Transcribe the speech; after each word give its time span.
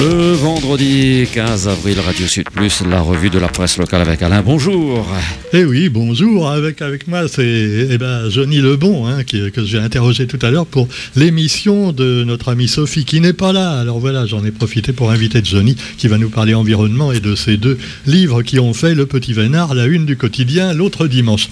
Le 0.00 0.29
vendredi 0.40 1.26
15 1.34 1.68
avril, 1.68 2.00
Radio 2.00 2.26
Sud 2.26 2.48
Plus, 2.48 2.82
la 2.88 3.02
revue 3.02 3.28
de 3.28 3.38
la 3.38 3.48
presse 3.48 3.76
locale 3.76 4.00
avec 4.00 4.22
Alain. 4.22 4.40
Bonjour. 4.40 5.06
Eh 5.52 5.64
oui, 5.64 5.90
bonjour. 5.90 6.48
Avec, 6.48 6.80
avec 6.80 7.08
moi, 7.08 7.28
c'est 7.28 7.88
eh 7.90 7.98
ben, 7.98 8.30
Johnny 8.30 8.58
Lebon, 8.58 9.06
hein, 9.06 9.22
qui, 9.22 9.50
que 9.50 9.62
j'ai 9.64 9.78
interrogé 9.78 10.26
tout 10.26 10.38
à 10.40 10.50
l'heure 10.50 10.64
pour 10.64 10.88
l'émission 11.14 11.92
de 11.92 12.24
notre 12.24 12.48
amie 12.48 12.68
Sophie, 12.68 13.04
qui 13.04 13.20
n'est 13.20 13.34
pas 13.34 13.52
là. 13.52 13.78
Alors 13.78 14.00
voilà, 14.00 14.24
j'en 14.24 14.42
ai 14.42 14.50
profité 14.50 14.94
pour 14.94 15.10
inviter 15.10 15.42
Johnny, 15.44 15.76
qui 15.98 16.08
va 16.08 16.16
nous 16.16 16.30
parler 16.30 16.54
environnement 16.54 17.12
et 17.12 17.20
de 17.20 17.34
ces 17.34 17.58
deux 17.58 17.76
livres 18.06 18.42
qui 18.42 18.58
ont 18.58 18.72
fait 18.72 18.94
Le 18.94 19.04
Petit 19.04 19.34
Vénard, 19.34 19.74
la 19.74 19.84
une 19.84 20.06
du 20.06 20.16
quotidien, 20.16 20.72
l'autre 20.72 21.06
dimanche. 21.06 21.50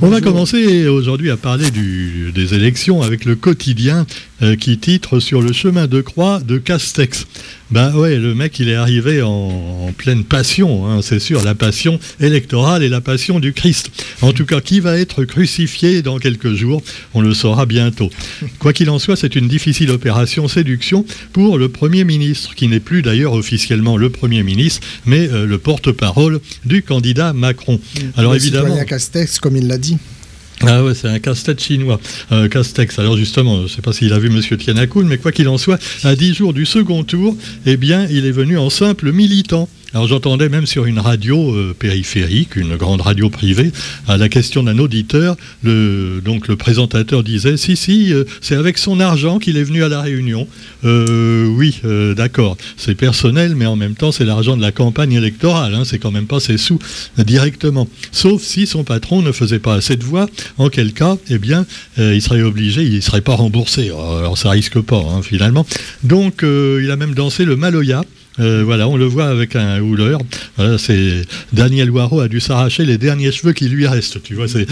On 0.00 0.08
va 0.08 0.22
commencer 0.22 0.88
aujourd'hui 0.88 1.30
à 1.30 1.36
parler 1.36 1.70
du, 1.70 2.32
des 2.34 2.54
élections 2.54 3.02
avec 3.02 3.26
le 3.26 3.36
quotidien 3.36 4.06
euh, 4.42 4.56
qui 4.56 4.78
titre 4.78 5.20
Sur 5.20 5.42
le 5.42 5.52
chemin 5.52 5.86
de 5.86 6.00
croix 6.00 6.40
de 6.40 6.56
Castex. 6.56 7.26
Ben 7.70 7.94
ouais, 7.94 8.16
le 8.16 8.29
mec, 8.34 8.58
il 8.58 8.68
est 8.68 8.74
arrivé 8.74 9.22
en, 9.22 9.28
en 9.28 9.92
pleine 9.96 10.24
passion, 10.24 10.86
hein, 10.86 11.00
c'est 11.02 11.18
sûr, 11.18 11.42
la 11.42 11.54
passion 11.54 11.98
électorale 12.20 12.82
et 12.82 12.88
la 12.88 13.00
passion 13.00 13.40
du 13.40 13.52
Christ. 13.52 13.90
En 14.22 14.32
tout 14.32 14.46
cas, 14.46 14.60
qui 14.60 14.80
va 14.80 14.98
être 14.98 15.24
crucifié 15.24 16.02
dans 16.02 16.18
quelques 16.18 16.54
jours, 16.54 16.82
on 17.14 17.20
le 17.20 17.34
saura 17.34 17.66
bientôt. 17.66 18.10
Quoi 18.58 18.72
qu'il 18.72 18.90
en 18.90 18.98
soit, 18.98 19.16
c'est 19.16 19.36
une 19.36 19.48
difficile 19.48 19.90
opération 19.90 20.48
séduction 20.48 21.04
pour 21.32 21.58
le 21.58 21.68
Premier 21.68 22.04
ministre, 22.04 22.54
qui 22.54 22.68
n'est 22.68 22.80
plus 22.80 23.02
d'ailleurs 23.02 23.32
officiellement 23.32 23.96
le 23.96 24.10
Premier 24.10 24.42
ministre, 24.42 24.86
mais 25.06 25.28
euh, 25.28 25.46
le 25.46 25.58
porte-parole 25.58 26.40
du 26.64 26.82
candidat 26.82 27.32
Macron. 27.32 27.80
Alors 28.16 28.34
évidemment... 28.34 28.76
Castex, 28.84 29.38
comme 29.38 29.56
il 29.56 29.66
l'a 29.66 29.78
dit. 29.78 29.98
Ah 30.66 30.84
ouais, 30.84 30.94
c'est 30.94 31.08
un 31.08 31.18
casse-tête 31.18 31.62
chinois, 31.62 31.98
euh, 32.32 32.48
Castex. 32.48 32.98
Alors 32.98 33.16
justement, 33.16 33.58
je 33.58 33.62
ne 33.62 33.68
sais 33.68 33.80
pas 33.80 33.94
s'il 33.94 34.12
a 34.12 34.18
vu 34.18 34.28
M. 34.28 34.58
Tianakun, 34.58 35.04
mais 35.04 35.16
quoi 35.16 35.32
qu'il 35.32 35.48
en 35.48 35.56
soit, 35.56 35.78
à 36.04 36.14
10 36.14 36.34
jours 36.34 36.52
du 36.52 36.66
second 36.66 37.02
tour, 37.02 37.34
eh 37.64 37.78
bien, 37.78 38.06
il 38.10 38.26
est 38.26 38.30
venu 38.30 38.58
en 38.58 38.68
simple 38.68 39.10
militant. 39.10 39.68
Alors 39.92 40.06
j'entendais 40.06 40.48
même 40.48 40.66
sur 40.66 40.84
une 40.84 41.00
radio 41.00 41.52
euh, 41.52 41.74
périphérique, 41.76 42.54
une 42.54 42.76
grande 42.76 43.00
radio 43.00 43.28
privée, 43.28 43.72
à 44.06 44.16
la 44.16 44.28
question 44.28 44.62
d'un 44.62 44.78
auditeur, 44.78 45.36
le, 45.64 46.20
donc 46.24 46.46
le 46.46 46.54
présentateur 46.54 47.24
disait 47.24 47.56
si 47.56 47.76
si, 47.76 48.14
euh, 48.14 48.22
c'est 48.40 48.54
avec 48.54 48.78
son 48.78 49.00
argent 49.00 49.40
qu'il 49.40 49.56
est 49.56 49.64
venu 49.64 49.82
à 49.82 49.88
la 49.88 50.00
réunion. 50.00 50.46
Euh, 50.84 51.46
oui, 51.46 51.80
euh, 51.84 52.14
d'accord, 52.14 52.56
c'est 52.76 52.94
personnel, 52.94 53.56
mais 53.56 53.66
en 53.66 53.74
même 53.74 53.96
temps 53.96 54.12
c'est 54.12 54.24
l'argent 54.24 54.56
de 54.56 54.62
la 54.62 54.70
campagne 54.70 55.12
électorale. 55.12 55.74
Hein, 55.74 55.82
c'est 55.84 55.98
quand 55.98 56.12
même 56.12 56.28
pas 56.28 56.38
ses 56.38 56.56
sous 56.56 56.78
directement. 57.18 57.88
Sauf 58.12 58.42
si 58.42 58.68
son 58.68 58.84
patron 58.84 59.22
ne 59.22 59.32
faisait 59.32 59.58
pas 59.58 59.74
assez 59.74 59.96
de 59.96 60.04
voix, 60.04 60.26
en 60.58 60.68
quel 60.68 60.92
cas, 60.92 61.16
eh 61.30 61.38
bien, 61.38 61.66
il 61.98 62.22
serait 62.22 62.42
obligé, 62.42 62.82
il 62.84 62.96
ne 62.96 63.00
serait 63.00 63.22
pas 63.22 63.34
remboursé. 63.34 63.88
Alors 63.88 64.38
ça 64.38 64.50
risque 64.50 64.80
pas 64.80 64.98
hein, 64.98 65.22
finalement. 65.22 65.66
Donc 66.04 66.42
il 66.42 66.90
a 66.90 66.96
même 66.96 67.14
dansé 67.14 67.44
le 67.44 67.56
Maloya. 67.56 68.02
Euh, 68.40 68.62
voilà, 68.64 68.88
on 68.88 68.96
le 68.96 69.04
voit 69.04 69.26
avec 69.26 69.54
un 69.56 69.80
houleur. 69.80 70.20
Voilà, 70.56 70.78
c'est 70.78 71.22
Daniel 71.52 71.88
Loireau 71.88 72.20
a 72.20 72.28
dû 72.28 72.40
s'arracher 72.40 72.84
les 72.84 72.98
derniers 72.98 73.32
cheveux 73.32 73.52
qui 73.52 73.68
lui 73.68 73.86
restent. 73.86 74.22
Tu 74.22 74.34
vois, 74.34 74.46
c'est 74.48 74.66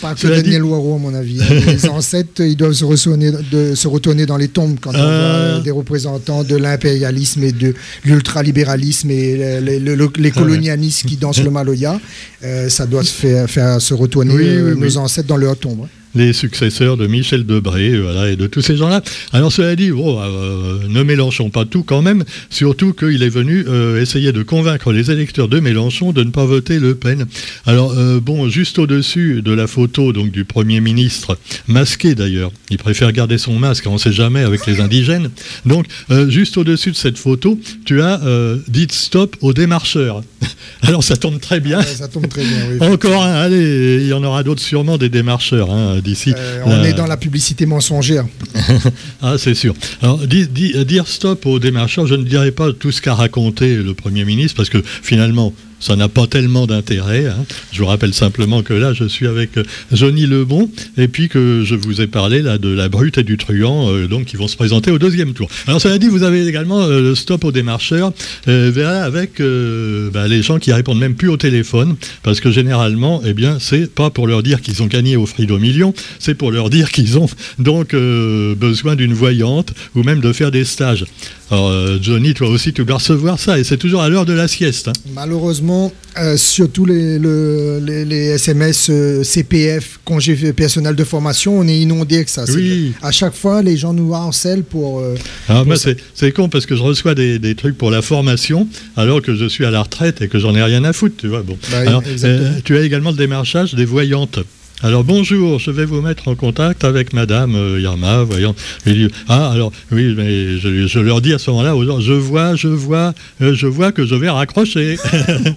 Pas 0.00 0.14
que 0.14 0.26
dit- 0.26 0.42
Daniel 0.42 0.60
Loireau, 0.62 0.94
à 0.96 0.98
mon 0.98 1.14
avis. 1.14 1.40
hein. 1.42 1.46
Les 1.66 1.88
ancêtres, 1.88 2.40
ils 2.42 2.56
doivent 2.56 2.72
se 2.72 2.84
retourner, 2.84 3.30
de, 3.50 3.74
se 3.74 3.88
retourner 3.88 4.26
dans 4.26 4.36
les 4.36 4.48
tombes 4.48 4.76
quand 4.80 4.92
on 4.94 4.98
Euh. 4.98 5.54
voit 5.54 5.62
des 5.64 5.70
représentants 5.70 6.44
de 6.44 6.56
l'impérialisme 6.56 7.42
et 7.42 7.52
de 7.52 7.74
l'ultralibéralisme 8.04 9.10
et 9.10 9.60
le- 9.60 9.78
le- 9.78 9.94
le- 9.96 10.10
les 10.18 10.30
colonialistes 10.30 11.06
qui 11.06 11.16
dansent 11.16 11.42
le 11.42 11.50
Maloya. 11.58 12.00
Euh, 12.44 12.68
ça 12.68 12.86
doit 12.86 13.02
se 13.04 13.12
faire, 13.12 13.48
faire 13.50 13.80
se 13.80 13.94
retourner 13.94 14.34
Oui, 14.34 14.44
euh, 14.46 14.72
oui, 14.74 14.80
nos 14.80 14.86
oui. 14.86 14.96
ancêtres 14.96 15.28
dans 15.28 15.36
leur 15.36 15.56
tombe. 15.58 15.86
Les 16.14 16.32
successeurs 16.32 16.96
de 16.96 17.06
Michel 17.06 17.46
Debré 17.46 17.90
euh, 17.90 18.02
voilà, 18.02 18.30
et 18.30 18.36
de 18.36 18.46
tous 18.46 18.62
ces 18.62 18.76
gens-là. 18.76 19.02
Alors 19.32 19.52
cela 19.52 19.76
dit, 19.76 19.90
bon, 19.90 20.20
euh, 20.20 20.78
ne 20.88 21.02
mélangeons 21.02 21.50
pas 21.50 21.64
tout 21.64 21.82
quand 21.82 22.02
même, 22.02 22.24
surtout 22.50 22.92
qu'il 22.92 23.22
est 23.22 23.28
venu 23.28 23.64
euh, 23.68 24.00
essayer 24.00 24.32
de 24.32 24.42
convaincre 24.42 24.92
les 24.92 25.10
électeurs 25.10 25.48
de 25.48 25.60
Mélenchon 25.60 26.12
de 26.12 26.24
ne 26.24 26.30
pas 26.30 26.44
voter 26.44 26.78
Le 26.78 26.94
Pen. 26.94 27.26
Alors 27.66 27.92
euh, 27.96 28.20
bon, 28.20 28.48
juste 28.48 28.78
au-dessus 28.78 29.42
de 29.42 29.52
la 29.52 29.66
photo 29.66 30.12
donc 30.12 30.30
du 30.30 30.44
Premier 30.44 30.80
ministre, 30.80 31.38
masqué 31.68 32.14
d'ailleurs, 32.14 32.50
il 32.70 32.78
préfère 32.78 33.12
garder 33.12 33.38
son 33.38 33.58
masque, 33.58 33.86
on 33.86 33.94
ne 33.94 33.98
sait 33.98 34.12
jamais 34.12 34.42
avec 34.42 34.66
les 34.66 34.80
indigènes. 34.80 35.30
Donc 35.66 35.86
euh, 36.10 36.28
juste 36.28 36.56
au-dessus 36.56 36.90
de 36.90 36.96
cette 36.96 37.18
photo, 37.18 37.58
tu 37.84 38.02
as 38.02 38.20
euh, 38.22 38.58
dit 38.68 38.88
stop 38.90 39.36
aux 39.40 39.52
démarcheurs. 39.52 40.22
Alors 40.82 41.04
ça 41.04 41.16
tombe 41.16 41.40
très 41.40 41.60
bien. 41.60 41.78
Ouais, 41.78 41.84
ça 41.84 42.08
tombe 42.08 42.28
très 42.28 42.42
bien. 42.42 42.58
oui. 42.70 42.78
Encore 42.80 43.22
un, 43.22 43.34
allez, 43.34 43.98
il 44.00 44.08
y 44.08 44.12
en 44.12 44.24
aura 44.24 44.42
d'autres 44.42 44.62
sûrement 44.62 44.98
des 44.98 45.08
démarcheurs 45.08 45.70
hein, 45.70 45.99
d'ici. 46.00 46.32
Euh, 46.36 46.62
on 46.64 46.70
la- 46.70 46.88
est 46.88 46.92
dans 46.92 47.06
la 47.06 47.16
publicité 47.16 47.66
mensongère. 47.66 48.26
Ah, 49.22 49.36
c'est 49.38 49.54
sûr. 49.54 49.74
Alors, 50.02 50.18
di- 50.18 50.46
di- 50.48 50.84
dire 50.84 51.06
stop 51.06 51.44
aux 51.46 51.58
démarcheurs, 51.58 52.06
je 52.06 52.14
ne 52.14 52.24
dirais 52.24 52.52
pas 52.52 52.72
tout 52.72 52.90
ce 52.92 53.00
qu'a 53.02 53.14
raconté 53.14 53.76
le 53.76 53.94
Premier 53.94 54.24
ministre, 54.24 54.56
parce 54.56 54.70
que 54.70 54.82
finalement, 54.84 55.52
ça 55.80 55.96
n'a 55.96 56.08
pas 56.08 56.26
tellement 56.26 56.66
d'intérêt. 56.66 57.26
hein. 57.26 57.44
Je 57.72 57.80
vous 57.80 57.86
rappelle 57.86 58.14
simplement 58.14 58.62
que 58.62 58.74
là, 58.74 58.92
je 58.92 59.04
suis 59.04 59.26
avec 59.26 59.56
euh, 59.56 59.64
Johnny 59.92 60.26
Lebon, 60.26 60.70
et 60.96 61.08
puis 61.08 61.28
que 61.28 61.62
je 61.64 61.74
vous 61.74 62.00
ai 62.00 62.06
parlé 62.06 62.42
là 62.42 62.58
de 62.58 62.68
la 62.68 62.88
brute 62.88 63.18
et 63.18 63.22
du 63.24 63.36
truand, 63.36 63.90
euh, 63.90 64.06
donc 64.06 64.26
qui 64.26 64.36
vont 64.36 64.48
se 64.48 64.56
présenter 64.56 64.90
au 64.90 64.98
deuxième 64.98 65.32
tour. 65.32 65.48
Alors, 65.66 65.80
cela 65.80 65.98
dit, 65.98 66.08
vous 66.08 66.22
avez 66.22 66.46
également 66.46 66.80
euh, 66.82 67.00
le 67.00 67.14
stop 67.14 67.44
aux 67.44 67.52
démarcheurs, 67.52 68.12
euh, 68.48 68.70
avec 69.04 69.40
bah, 70.12 70.28
les 70.28 70.42
gens 70.42 70.58
qui 70.58 70.72
répondent 70.72 70.98
même 70.98 71.14
plus 71.14 71.28
au 71.28 71.36
téléphone, 71.36 71.96
parce 72.22 72.40
que 72.40 72.50
généralement, 72.50 73.22
eh 73.24 73.32
bien, 73.32 73.58
c'est 73.60 73.92
pas 73.92 74.10
pour 74.10 74.26
leur 74.26 74.42
dire 74.42 74.60
qu'ils 74.60 74.82
ont 74.82 74.86
gagné 74.86 75.16
au 75.16 75.26
Frido 75.26 75.58
Million, 75.58 75.94
c'est 76.18 76.34
pour 76.34 76.50
leur 76.50 76.70
dire 76.70 76.90
qu'ils 76.90 77.18
ont 77.18 77.28
donc 77.58 77.94
besoin 77.94 78.96
d'une 78.96 79.12
voyante 79.14 79.72
ou 79.94 80.02
même 80.02 80.20
de 80.20 80.32
faire 80.32 80.50
des 80.50 80.64
stages. 80.64 81.04
Alors, 81.50 81.72
Johnny, 82.00 82.34
toi 82.34 82.48
aussi, 82.48 82.72
tu 82.72 82.84
dois 82.84 82.96
recevoir 82.96 83.38
ça, 83.38 83.58
et 83.58 83.64
c'est 83.64 83.76
toujours 83.76 84.02
à 84.02 84.08
l'heure 84.08 84.26
de 84.26 84.32
la 84.32 84.46
sieste. 84.48 84.88
hein. 84.88 84.92
Malheureusement, 85.14 85.69
euh, 86.18 86.36
surtout 86.36 86.84
les, 86.84 87.18
le- 87.18 87.80
les, 87.84 88.04
les 88.04 88.26
SMS 88.30 88.88
euh, 88.90 89.22
CPF, 89.22 90.00
congé 90.04 90.34
personnel 90.52 90.94
de 90.94 91.04
formation, 91.04 91.58
on 91.58 91.66
est 91.68 91.78
inondé 91.78 92.16
avec 92.16 92.28
ça. 92.28 92.44
Oui. 92.54 92.92
À 93.02 93.10
chaque 93.10 93.34
fois, 93.34 93.62
les 93.62 93.76
gens 93.76 93.92
nous 93.92 94.14
harcèlent 94.14 94.64
pour. 94.64 95.00
euh, 95.00 95.14
Alors, 95.48 95.62
pour 95.62 95.68
moi, 95.68 95.76
ça. 95.76 95.90
c'est 96.14 96.32
con 96.32 96.48
parce 96.48 96.66
que 96.66 96.74
je 96.76 96.82
reçois 96.82 97.14
des, 97.14 97.38
des 97.38 97.54
trucs 97.54 97.76
pour 97.78 97.90
la 97.90 98.02
formation 98.02 98.66
alors 98.96 99.22
que 99.22 99.34
je 99.34 99.46
suis 99.48 99.64
à 99.64 99.70
la 99.70 99.82
retraite 99.82 100.20
et 100.22 100.28
que 100.28 100.38
j'en 100.38 100.54
ai 100.54 100.62
rien 100.62 100.82
à 100.84 100.92
foutre, 100.92 101.16
tu 101.18 101.28
vois. 101.28 101.42
Bon. 101.42 101.56
Bah, 101.70 101.78
Alors, 101.86 102.02
euh, 102.24 102.52
tu 102.64 102.76
as 102.76 102.80
également 102.82 103.10
le 103.12 103.16
démarchage 103.16 103.74
des 103.74 103.84
voyantes. 103.84 104.40
Alors 104.82 105.04
bonjour, 105.04 105.58
je 105.58 105.70
vais 105.70 105.84
vous 105.84 106.00
mettre 106.00 106.28
en 106.28 106.34
contact 106.34 106.84
avec 106.84 107.12
Madame 107.12 107.54
euh, 107.54 107.80
Irma, 107.80 108.22
voyante. 108.22 108.56
Je 108.86 108.90
lui 108.90 109.08
dis, 109.08 109.14
ah 109.28 109.50
alors 109.50 109.72
oui, 109.92 110.14
mais 110.16 110.58
je, 110.58 110.86
je 110.86 110.98
leur 111.00 111.20
dis 111.20 111.34
à 111.34 111.38
ce 111.38 111.50
moment-là 111.50 111.76
aux 111.76 111.84
gens, 111.84 112.00
je 112.00 112.14
vois, 112.14 112.56
je 112.56 112.68
vois, 112.68 113.12
euh, 113.42 113.54
je 113.54 113.66
vois 113.66 113.92
que 113.92 114.06
je 114.06 114.14
vais 114.14 114.30
raccrocher. 114.30 114.96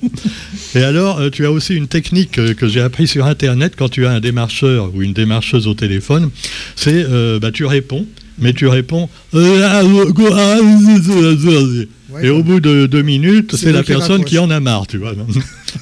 Et 0.75 0.83
alors, 0.83 1.19
euh, 1.19 1.29
tu 1.29 1.45
as 1.45 1.51
aussi 1.51 1.73
une 1.73 1.87
technique 1.87 2.37
euh, 2.37 2.53
que 2.53 2.67
j'ai 2.67 2.81
appris 2.81 3.07
sur 3.07 3.25
Internet 3.25 3.75
quand 3.77 3.87
tu 3.87 4.05
as 4.05 4.11
un 4.11 4.19
démarcheur 4.19 4.93
ou 4.93 5.01
une 5.01 5.13
démarcheuse 5.13 5.67
au 5.67 5.73
téléphone, 5.73 6.29
c'est 6.75 7.05
euh, 7.07 7.39
bah, 7.39 7.51
tu 7.51 7.65
réponds, 7.65 8.05
mais 8.39 8.51
tu 8.51 8.67
réponds. 8.67 9.07
Et 12.21 12.29
au 12.29 12.43
bout 12.43 12.59
de 12.59 12.87
deux 12.87 13.03
minutes, 13.03 13.55
C'est 13.55 13.71
la 13.71 13.83
personne 13.83 14.25
qui 14.25 14.37
en 14.37 14.49
a 14.49 14.59
marre, 14.59 14.85
tu 14.85 14.97
vois. 14.97 15.13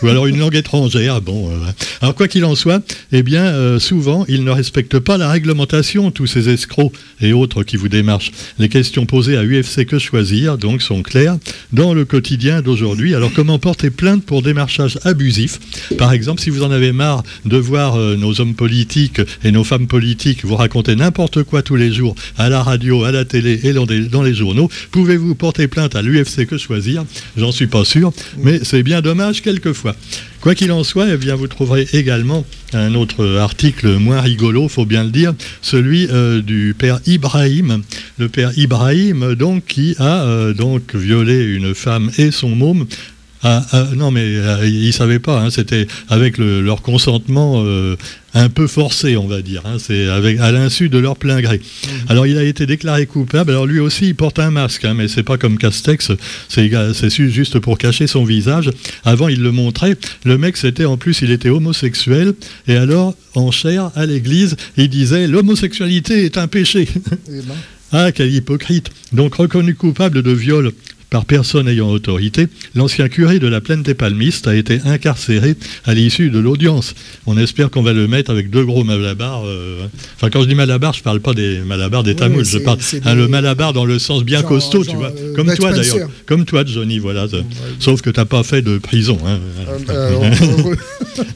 Ou 0.01 0.07
alors 0.07 0.27
une 0.27 0.37
langue 0.39 0.55
étrangère, 0.55 1.21
bon. 1.21 1.49
euh, 1.49 1.57
alors 2.01 2.15
quoi 2.15 2.27
qu'il 2.27 2.45
en 2.45 2.55
soit, 2.55 2.81
eh 3.11 3.23
bien, 3.23 3.43
euh, 3.45 3.79
souvent, 3.79 4.25
ils 4.27 4.43
ne 4.43 4.51
respectent 4.51 4.99
pas 4.99 5.17
la 5.17 5.29
réglementation, 5.29 6.11
tous 6.11 6.27
ces 6.27 6.49
escrocs 6.49 6.93
et 7.21 7.33
autres 7.33 7.63
qui 7.63 7.77
vous 7.77 7.89
démarchent. 7.89 8.31
Les 8.59 8.69
questions 8.69 9.05
posées 9.05 9.37
à 9.37 9.43
UFC 9.43 9.85
Que 9.85 9.99
Choisir, 9.99 10.57
donc, 10.57 10.81
sont 10.81 11.01
claires 11.03 11.37
dans 11.73 11.93
le 11.93 12.05
quotidien 12.05 12.61
d'aujourd'hui. 12.61 13.15
Alors 13.15 13.31
comment 13.33 13.59
porter 13.59 13.89
plainte 13.89 14.23
pour 14.23 14.41
démarchage 14.41 14.97
abusif? 15.03 15.59
Par 15.97 16.13
exemple, 16.13 16.41
si 16.41 16.49
vous 16.49 16.63
en 16.63 16.71
avez 16.71 16.91
marre 16.91 17.23
de 17.45 17.57
voir 17.57 17.95
euh, 17.95 18.15
nos 18.15 18.39
hommes 18.41 18.55
politiques 18.55 19.21
et 19.43 19.51
nos 19.51 19.63
femmes 19.63 19.87
politiques 19.87 20.45
vous 20.45 20.55
raconter 20.55 20.95
n'importe 20.95 21.43
quoi 21.43 21.61
tous 21.61 21.75
les 21.75 21.91
jours 21.91 22.15
à 22.37 22.49
la 22.49 22.63
radio, 22.63 23.03
à 23.03 23.11
la 23.11 23.25
télé 23.25 23.59
et 23.63 23.73
dans, 23.73 23.85
dans 23.85 24.23
les 24.23 24.33
journaux, 24.33 24.69
pouvez-vous 24.91 25.35
porter 25.35 25.67
plainte 25.67 25.95
à 25.95 26.01
l'UFC 26.01 26.45
Que 26.47 26.57
Choisir? 26.57 27.03
J'en 27.37 27.51
suis 27.51 27.67
pas 27.67 27.85
sûr, 27.85 28.11
mais 28.37 28.59
c'est 28.63 28.83
bien 28.83 29.01
dommage 29.01 29.41
quelquefois. 29.41 29.80
Quoi 30.41 30.55
qu'il 30.55 30.71
en 30.71 30.83
soit, 30.83 31.07
eh 31.07 31.17
bien, 31.17 31.35
vous 31.35 31.47
trouverez 31.47 31.87
également 31.93 32.45
un 32.73 32.95
autre 32.95 33.37
article 33.37 33.97
moins 33.97 34.21
rigolo, 34.21 34.67
faut 34.67 34.85
bien 34.85 35.03
le 35.03 35.11
dire, 35.11 35.33
celui 35.61 36.07
euh, 36.09 36.41
du 36.41 36.75
père 36.77 36.99
Ibrahim. 37.05 37.83
Le 38.17 38.29
père 38.29 38.57
Ibrahim, 38.57 39.35
donc, 39.35 39.65
qui 39.65 39.95
a 39.99 40.23
euh, 40.23 40.53
donc 40.53 40.95
violé 40.95 41.43
une 41.43 41.75
femme 41.75 42.11
et 42.17 42.31
son 42.31 42.49
môme. 42.49 42.87
Ah, 43.43 43.65
ah, 43.71 43.87
non, 43.95 44.11
mais 44.11 44.23
euh, 44.23 44.67
ils 44.67 44.87
ne 44.87 44.91
savaient 44.91 45.19
pas, 45.19 45.41
hein, 45.41 45.49
c'était 45.49 45.87
avec 46.09 46.37
le- 46.37 46.61
leur 46.61 46.83
consentement 46.83 47.63
euh, 47.65 47.95
un 48.35 48.49
peu 48.49 48.67
forcé, 48.67 49.17
on 49.17 49.25
va 49.27 49.41
dire. 49.41 49.63
hein, 49.65 49.77
c'est 49.79 50.07
avec 50.07 50.39
à 50.39 50.51
l'insu 50.51 50.89
de 50.89 50.99
leur 50.99 51.17
plein 51.17 51.41
gré. 51.41 51.59
Alors, 52.07 52.27
il 52.27 52.37
a 52.37 52.43
été 52.43 52.67
déclaré 52.67 53.07
coupable. 53.07 53.49
Alors, 53.51 53.65
lui 53.65 53.79
aussi, 53.79 54.07
il 54.09 54.15
porte 54.15 54.37
un 54.37 54.51
masque, 54.51 54.85
hein, 54.85 54.93
mais 54.93 55.07
c'est 55.07 55.23
pas 55.23 55.37
comme 55.39 55.57
Castex, 55.57 56.11
c'est 56.49 57.09
juste 57.29 57.57
pour 57.59 57.77
cacher 57.79 58.05
son 58.07 58.23
visage. 58.25 58.69
Avant, 59.03 59.27
il 59.27 59.41
le 59.41 59.51
montrait. 59.51 59.95
Le 60.23 60.37
mec, 60.37 60.55
c'était 60.55 60.85
en 60.85 60.97
plus, 60.97 61.21
il 61.23 61.31
était 61.31 61.49
homosexuel. 61.49 62.33
Et 62.67 62.75
alors, 62.75 63.15
en 63.33 63.49
chair, 63.51 63.91
à 63.95 64.05
l'église, 64.05 64.55
il 64.77 64.89
disait 64.89 65.25
l'homosexualité 65.27 66.25
est 66.25 66.37
un 66.37 66.47
péché. 66.47 66.87
eh 67.27 67.31
ben, 67.41 67.55
Ah, 67.93 68.13
quel 68.13 68.33
hypocrite 68.33 68.89
Donc 69.11 69.35
reconnu 69.35 69.75
coupable 69.75 70.21
de 70.23 70.31
viol 70.31 70.71
par 71.11 71.25
personne 71.25 71.67
ayant 71.67 71.89
autorité, 71.89 72.47
l'ancien 72.73 73.09
curé 73.09 73.37
de 73.37 73.45
la 73.47 73.59
plaine 73.59 73.83
des 73.83 73.93
Palmistes 73.93 74.47
a 74.47 74.55
été 74.55 74.79
incarcéré 74.85 75.55
à 75.83 75.93
l'issue 75.93 76.29
de 76.29 76.39
l'audience. 76.39 76.95
On 77.27 77.37
espère 77.37 77.69
qu'on 77.69 77.83
va 77.83 77.91
le 77.91 78.07
mettre 78.07 78.31
avec 78.31 78.49
deux 78.49 78.63
gros 78.65 78.85
malabars. 78.85 79.43
euh, 79.45 79.87
Enfin, 80.15 80.29
quand 80.29 80.41
je 80.41 80.47
dis 80.47 80.55
malabar, 80.55 80.93
je 80.93 81.03
parle 81.03 81.19
pas 81.19 81.33
des 81.33 81.59
malabars 81.59 82.03
des 82.03 82.11
Oui, 82.11 82.15
tamouls, 82.15 82.45
je 82.45 82.59
parle 82.59 82.77
hein, 83.03 83.13
des- 83.13 83.21
le 83.21 83.27
malabar 83.27 83.73
dans 83.73 83.83
le 83.83 83.99
sens 83.99 84.23
bien 84.23 84.39
Genre- 84.39 84.47
costaud, 84.49 84.85
tu 84.85 84.95
vois. 84.95 85.11
euh, 85.11 85.35
Comme 85.35 85.53
toi 85.53 85.73
d'ailleurs. 85.73 86.07
Comme 86.25 86.45
toi, 86.45 86.63
Johnny, 86.65 86.97
voilà. 86.99 87.27
Sauf 87.79 88.01
que 88.01 88.09
tu 88.09 88.17
n'as 88.17 88.25
pas 88.25 88.43
fait 88.43 88.61
de 88.61 88.77
prison. 88.77 89.17
hein. 89.25 89.37
Euh. 89.89 90.31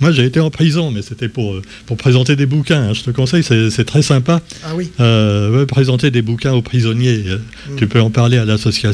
Moi, 0.00 0.10
j'ai 0.12 0.24
été 0.24 0.40
en 0.40 0.48
prison, 0.50 0.90
mais 0.90 1.02
c'était 1.02 1.28
pour, 1.28 1.56
pour 1.84 1.98
présenter 1.98 2.34
des 2.34 2.46
bouquins. 2.46 2.88
hein. 2.88 2.92
Je 2.94 3.02
te 3.02 3.10
conseille, 3.10 3.42
c'est 3.42 3.84
très 3.84 4.00
sympa. 4.02 4.40
ah 4.64 4.74
oui. 4.74 4.88
Présenter 5.68 6.10
des 6.10 6.22
bouquins 6.22 6.52
aux 6.54 6.62
prisonniers. 6.62 7.24
Mm. 7.70 7.76
Tu 7.76 7.86
peux 7.88 8.00
en 8.00 8.08
parler 8.10 8.38
à 8.38 8.46
l'association 8.46 8.85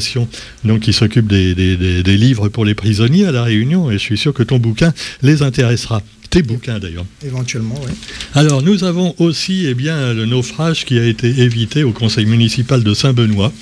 donc, 0.63 0.81
qui 0.81 0.93
s'occupe 0.93 1.27
des, 1.27 1.53
des- 1.55 1.77
des- 1.77 2.03
des 2.03 2.17
livres 2.17 2.49
pour 2.49 2.65
les 2.65 2.73
prisonniers 2.75 3.25
à 3.25 3.31
La 3.31 3.43
Réunion, 3.43 3.89
et 3.89 3.93
je 3.93 3.99
suis 3.99 4.17
sûr 4.17 4.33
que 4.33 4.43
ton 4.43 4.59
bouquin 4.59 4.93
les 5.21 5.41
intéressera. 5.41 6.01
Tes 6.29 6.41
bouquins 6.41 6.79
d'ailleurs. 6.79 7.05
Éventuellement, 7.23 7.79
oui. 7.85 7.91
Alors, 8.33 8.63
nous 8.63 8.83
avons 8.83 9.13
aussi 9.19 9.65
eh 9.67 9.75
bien, 9.75 10.13
le 10.13 10.25
naufrage 10.25 10.83
qui 10.85 10.97
a 10.97 11.05
été 11.05 11.27
évité 11.27 11.83
au 11.83 11.91
conseil 11.91 12.25
municipal 12.25 12.83
de 12.83 12.93
Saint-Benoît. 12.95 13.53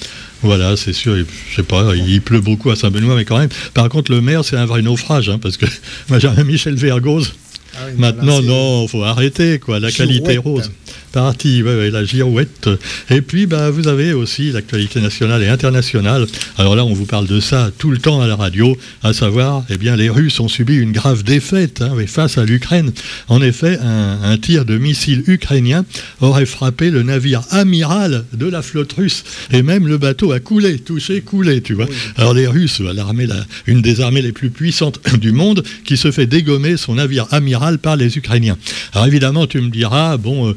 Voilà, 0.42 0.78
c'est 0.78 0.94
sûr, 0.94 1.16
je 1.18 1.56
sais 1.56 1.64
pas, 1.64 1.94
il 1.96 2.22
pleut 2.22 2.40
beaucoup 2.42 2.72
à 2.72 2.76
Saint-Benoît, 2.78 3.16
mais 3.16 3.26
quand 3.26 3.38
même. 3.38 3.50
Par 3.74 3.90
contre, 3.90 4.12
le 4.12 4.22
maire, 4.22 4.46
c'est 4.46 4.56
un 4.58 4.66
vrai 4.66 4.82
naufrage, 4.82 5.28
hein, 5.30 5.38
parce 5.40 5.58
que 5.58 5.66
Michel 6.46 6.76
Vergoz. 6.76 7.34
Ah 7.74 7.80
oui, 7.88 7.94
Maintenant, 7.98 8.40
là, 8.40 8.46
non, 8.48 8.88
faut 8.88 9.04
arrêter, 9.04 9.60
quoi. 9.60 9.80
La 9.80 9.92
qualité 9.92 10.38
rose. 10.38 10.72
Parti, 11.12 11.62
ouais, 11.62 11.76
ouais, 11.76 11.90
la 11.92 12.06
girouette. 12.06 12.70
Et 13.10 13.22
puis, 13.22 13.46
bah, 13.46 13.70
vous 13.70 13.88
avez 13.88 14.14
aussi 14.14 14.52
l'actualité 14.52 15.02
nationale 15.02 15.44
et 15.44 15.48
internationale. 15.48 16.26
Alors 16.58 16.76
là, 16.76 16.86
on 16.86 16.94
vous 16.94 17.06
parle 17.06 17.28
de 17.28 17.40
ça 17.40 17.70
tout 17.78 17.92
le 17.92 17.98
temps 17.98 18.22
à 18.22 18.28
la 18.28 18.36
radio, 18.36 18.78
à 19.04 19.12
savoir, 19.14 19.64
eh 19.70 19.78
bien, 19.78 19.96
les 19.98 20.10
Russes 20.10 20.40
ont 20.40 20.48
subi 20.48 20.76
une 20.76 20.94
grave 20.94 21.24
défaite 21.24 21.82
hein, 21.82 21.92
face 22.08 22.38
à 22.38 22.46
l'Ukraine. 22.46 22.92
En 23.28 23.42
effet, 23.42 23.78
un, 23.82 24.20
un 24.24 24.38
tir 24.38 24.64
de 24.64 24.78
missile 24.78 25.24
ukrainien 25.28 25.86
aurait 26.22 26.46
frappé 26.46 26.90
le 26.92 27.04
navire 27.04 27.42
amiral 27.52 28.24
de 28.34 28.46
la 28.48 28.62
flotte 28.62 28.94
russe. 28.94 29.24
Et 29.52 29.62
même 29.64 29.88
le 29.88 29.98
bateau 29.98 30.32
a 30.32 30.40
coulé, 30.40 30.80
touché, 30.80 31.22
coulé, 31.22 31.62
tu 31.62 31.74
vois. 31.74 31.88
Alors 32.16 32.34
les 32.34 32.48
Russes, 32.48 32.80
l'armée, 32.80 33.26
la- 33.28 33.46
une 33.68 33.82
des 33.82 34.00
armées 34.02 34.22
les 34.22 34.32
plus 34.32 34.50
puissantes 34.50 35.00
du 35.20 35.32
monde, 35.32 35.64
qui 35.86 35.98
se 35.98 36.12
fait 36.12 36.26
dégommer 36.26 36.78
son 36.78 36.96
navire 36.96 37.28
amiral 37.32 37.80
par 37.80 37.96
les 37.98 38.18
Ukrainiens. 38.18 38.58
Alors 38.94 39.08
évidemment, 39.08 39.46
tu 39.48 39.60
me 39.62 39.70
diras, 39.70 40.18
bon, 40.18 40.50
euh, 40.50 40.54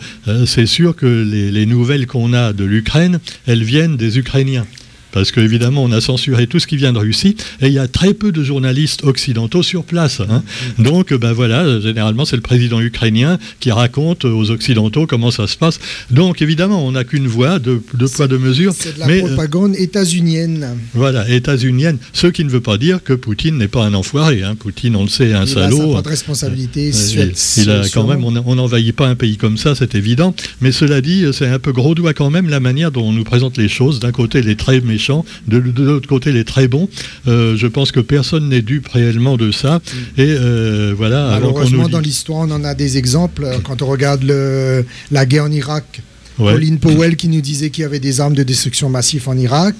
c'est 0.47 0.67
sûr 0.67 0.97
que 0.97 1.07
les, 1.07 1.51
les 1.51 1.67
nouvelles 1.67 2.07
qu'on 2.07 2.33
a 2.33 2.53
de 2.53 2.65
l'Ukraine, 2.65 3.21
elles 3.47 3.65
viennent 3.65 3.97
des 3.97 4.19
Ukrainiens. 4.19 4.67
Parce 5.15 5.31
qu'évidemment, 5.31 5.85
on 5.85 5.93
a 5.93 6.01
censuré 6.01 6.47
tout 6.49 6.59
ce 6.59 6.67
qui 6.67 6.77
vient 6.77 6.93
de 6.93 6.99
Russie, 6.99 7.37
et 7.63 7.69
il 7.69 7.73
y 7.73 7.79
a 7.79 7.87
très 7.89 8.13
peu 8.15 8.33
de 8.33 8.43
journalistes 8.43 9.05
occidentaux 9.05 9.63
sur 9.63 9.85
place. 9.85 10.21
hein. 10.29 10.43
Donc, 10.79 11.15
ben 11.15 11.33
voilà, 11.33 11.81
généralement, 11.81 12.25
c'est 12.25 12.35
le 12.37 12.43
président 12.43 12.81
ukrainien 12.81 13.39
qui 13.61 13.71
raconte 13.71 14.25
aux 14.25 14.51
Occidentaux 14.51 15.07
comment 15.07 15.31
ça 15.31 15.47
se 15.47 15.57
passe. 15.57 15.79
Donc, 16.11 16.43
évidemment, 16.43 16.85
on 16.85 16.91
n'a 16.93 17.05
qu'une 17.05 17.29
voix, 17.29 17.61
de, 17.61 17.81
de 17.95 18.07
poids, 18.07 18.27
de 18.27 18.37
mesure. 18.37 18.73
C'est 18.77 18.95
de 18.97 18.99
la 18.99 19.07
Mais, 19.07 19.23
euh, 19.23 19.27
propagande 19.29 19.77
états-unienne. 19.77 20.77
voilà, 20.95 21.29
états-unienne. 21.29 21.99
Ce 22.13 22.27
qui 22.27 22.45
ne 22.45 22.51
veut 22.51 22.61
pas 22.61 22.77
dire 22.77 23.01
que 23.03 23.13
Poutine 23.13 23.57
n'est 23.57 23.69
pas 23.69 23.85
un 23.85 23.95
enfoiré. 23.95 24.43
hein. 24.43 24.57
Poutine, 24.59 24.97
on 24.97 25.03
le 25.05 25.09
sait, 25.09 25.33
un 25.33 25.45
Il 25.45 25.51
a 25.53 25.55
salaud. 25.55 25.93
part 25.93 26.03
de 26.03 26.09
responsabilité. 26.09 26.91
Euh, 26.93 27.31
il- 27.57 27.63
il 27.63 27.71
a 27.71 27.83
quand 27.93 28.07
même, 28.09 28.25
on 28.25 28.55
n'envahit 28.57 28.93
pas 28.97 29.07
un 29.07 29.15
pays 29.15 29.37
comme 29.37 29.59
ça, 29.59 29.75
c'est 29.77 29.95
évident. 29.95 30.35
Mais 30.61 30.73
cela 30.73 31.01
dit, 31.01 31.25
c'est 31.33 31.47
un 31.47 31.61
peu 31.61 31.71
gros 31.73 31.95
doigt 31.95 32.15
quand 32.15 32.31
même 32.31 32.49
la 32.49 32.59
manière 32.61 32.91
dont 32.91 33.05
on 33.05 33.13
nous 33.13 33.25
présente 33.25 33.57
les 33.59 33.69
choses. 33.69 34.01
D'un 34.01 34.11
côté, 34.13 34.43
les 34.43 34.57
très 34.57 34.81
méchants, 34.81 35.04
de, 35.49 35.61
de 35.61 35.83
l'autre 35.83 36.09
côté, 36.09 36.33
les 36.33 36.45
très 36.45 36.69
bons. 36.69 36.89
Euh, 37.29 37.57
je 37.57 37.67
pense 37.67 37.93
que 37.93 38.01
personne 38.01 38.49
n'est 38.49 38.63
dupe 38.63 38.89
réellement 38.89 39.37
de 39.37 39.51
ça. 39.53 39.81
Et 40.17 40.23
euh, 40.29 40.93
voilà. 40.97 41.29
Malheureusement, 41.33 41.85
nous 41.85 41.89
dans 41.89 42.01
l'histoire, 42.01 42.41
on 42.49 42.51
en 42.51 42.65
a 42.65 42.75
des 42.75 42.97
exemples. 42.99 43.45
Euh, 43.45 43.59
Quand 43.63 43.83
on 43.83 43.87
regarde 43.87 44.23
le- 44.25 44.85
la 45.11 45.27
guerre 45.27 45.45
en 45.45 45.53
Irak, 45.53 46.03
Ouais. 46.39 46.53
Colin 46.55 46.77
Powell 46.79 47.15
qui 47.15 47.29
nous 47.29 47.41
disait 47.41 47.71
qu'il 47.71 47.83
y 47.83 47.85
avait 47.85 48.01
des 48.01 48.21
armes 48.21 48.35
de 48.35 48.43
destruction 48.43 48.89
massive 48.91 49.29
en 49.29 49.37
Irak, 49.39 49.77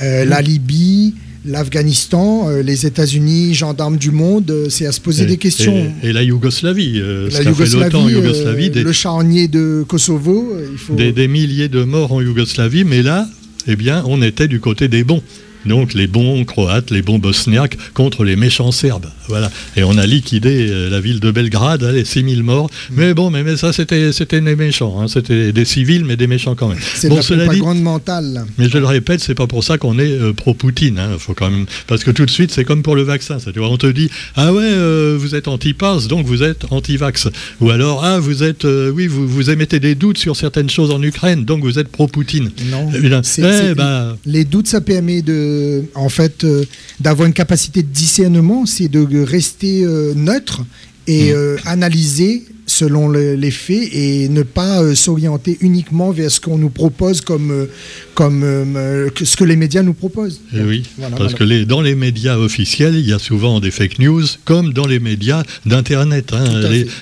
Mm. 0.00 0.24
la 0.28 0.42
Libye, 0.42 1.14
l'Afghanistan, 1.44 2.48
euh, 2.48 2.62
les 2.62 2.86
États-Unis, 2.86 3.54
gendarmes 3.54 3.96
du 3.98 4.10
monde, 4.10 4.50
euh, 4.50 4.66
c'est 4.68 4.86
à 4.86 4.92
se 4.92 5.00
poser 5.00 5.24
et, 5.24 5.26
des 5.26 5.36
questions. 5.36 5.92
et- 6.02 6.08
et 6.08 6.12
la 6.12 6.22
Yougoslavie, 6.24 6.94
euh, 7.00 7.28
la 7.30 7.42
Yougoslavie, 7.42 8.12
Yougoslavie, 8.12 8.70
des, 8.70 8.82
le 8.82 8.92
charnier 8.92 9.46
de 9.48 9.84
Kosovo, 9.86 10.56
il 10.72 10.78
faut. 10.78 10.94
des, 10.94 11.12
des 11.12 11.28
milliers 11.28 11.68
de 11.68 11.84
morts 11.84 12.12
en 12.12 12.20
Yougoslavie, 12.20 12.84
mais 12.84 13.02
là, 13.02 13.28
eh 13.66 13.76
bien, 13.76 14.02
on 14.06 14.22
était 14.22 14.48
du 14.48 14.60
côté 14.60 14.88
des 14.88 15.04
bons. 15.04 15.22
Donc 15.66 15.94
les 15.94 16.06
bons 16.06 16.44
croates, 16.44 16.90
les 16.90 17.02
bons 17.02 17.18
bosniaques 17.18 17.76
contre 17.94 18.24
les 18.24 18.36
méchants 18.36 18.72
serbes. 18.72 19.06
Voilà. 19.28 19.50
Et 19.76 19.84
on 19.84 19.96
a 19.98 20.06
liquidé 20.06 20.68
euh, 20.68 20.90
la 20.90 21.00
ville 21.00 21.20
de 21.20 21.30
Belgrade, 21.30 21.84
allez, 21.84 22.04
6000 22.04 22.42
morts. 22.42 22.68
Mm. 22.90 22.94
Mais 22.96 23.14
bon, 23.14 23.30
mais, 23.30 23.42
mais 23.42 23.56
ça, 23.56 23.72
c'était 23.72 24.12
c'était 24.12 24.40
des 24.40 24.56
méchants. 24.56 25.00
hein. 25.00 25.08
C'était 25.08 25.52
des 25.52 25.64
civils, 25.64 26.04
mais 26.04 26.16
des 26.16 26.26
méchants 26.26 26.54
quand 26.54 26.68
même. 26.68 26.78
C'est 26.94 27.08
bon, 27.08 27.16
la 27.16 27.22
cela 27.22 27.44
dit, 27.44 27.58
propagande 27.58 27.82
mentale. 27.82 28.44
mais 28.58 28.68
je 28.68 28.78
le 28.78 28.86
répète, 28.86 29.20
c'est 29.20 29.34
pas 29.34 29.46
pour 29.46 29.64
ça 29.64 29.78
qu'on 29.78 29.98
est 29.98 30.12
euh, 30.12 30.32
pro-Poutine. 30.32 30.98
hein. 30.98 31.16
Faut 31.18 31.34
quand 31.34 31.50
même 31.50 31.66
parce 31.86 32.04
que 32.04 32.10
tout 32.10 32.26
de 32.26 32.30
suite, 32.30 32.50
c'est 32.50 32.64
comme 32.64 32.82
pour 32.82 32.96
le 32.96 33.02
vaccin. 33.02 33.38
Ça, 33.38 33.52
tu 33.52 33.58
vois, 33.58 33.68
on 33.68 33.76
te 33.78 33.86
dit 33.86 34.10
ah 34.36 34.52
ouais, 34.52 34.62
euh, 34.64 35.16
vous 35.18 35.34
êtes 35.34 35.48
anti-pass, 35.48 36.08
donc 36.08 36.26
vous 36.26 36.42
êtes 36.42 36.66
anti-vax. 36.70 37.28
Ou 37.60 37.70
alors 37.70 38.04
ah 38.04 38.18
vous 38.18 38.42
êtes 38.42 38.64
euh, 38.64 38.90
oui, 38.90 39.06
vous, 39.06 39.26
vous 39.28 39.50
émettez 39.50 39.80
des 39.80 39.94
doutes 39.94 40.18
sur 40.18 40.36
certaines 40.36 40.70
choses 40.70 40.90
en 40.90 41.02
Ukraine, 41.02 41.44
donc 41.44 41.62
vous 41.62 41.78
êtes 41.78 41.88
pro-Poutine. 41.88 42.50
Non. 42.70 42.90
Eh 42.94 43.74
ben, 43.74 44.16
Les 44.26 44.44
doutes, 44.44 44.68
ça 44.68 44.80
permet 44.80 45.22
de, 45.22 45.51
en 45.94 46.08
fait, 46.08 46.44
euh, 46.44 46.64
d'avoir 47.00 47.26
une 47.26 47.34
capacité 47.34 47.82
de 47.82 47.88
discernement, 47.88 48.66
c'est 48.66 48.88
de 48.88 49.22
rester 49.22 49.82
euh, 49.84 50.12
neutre 50.14 50.62
et 51.06 51.32
Mm. 51.32 51.36
euh, 51.36 51.56
analyser 51.64 52.44
selon 52.72 53.08
le- 53.08 53.34
les 53.34 53.50
faits 53.50 53.88
et 53.92 54.28
ne 54.28 54.42
pas 54.42 54.82
euh, 54.82 54.94
s'orienter 54.94 55.58
uniquement 55.60 56.10
vers 56.10 56.30
ce 56.30 56.40
qu'on 56.40 56.58
nous 56.58 56.70
propose 56.70 57.20
comme, 57.20 57.50
euh, 57.50 57.66
comme 58.14 58.42
euh, 58.44 59.08
que 59.10 59.24
ce 59.24 59.36
que 59.36 59.44
les 59.44 59.56
médias 59.56 59.82
nous 59.82 59.94
proposent. 59.94 60.40
Eh 60.54 60.60
oui, 60.62 60.82
Voilà, 60.98 61.16
parce 61.16 61.32
voilà. 61.32 61.38
que 61.38 61.44
les, 61.44 61.64
dans 61.64 61.80
les 61.80 61.94
médias 61.94 62.36
officiels, 62.36 62.94
il 62.96 63.06
y 63.08 63.12
a 63.12 63.18
souvent 63.18 63.60
des 63.60 63.70
fake 63.70 63.98
news, 63.98 64.24
comme 64.44 64.72
dans 64.72 64.86
les 64.86 64.98
médias 65.00 65.42
d'Internet. 65.66 66.32
hein. 66.32 66.44